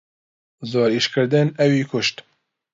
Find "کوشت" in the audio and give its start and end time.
1.91-2.15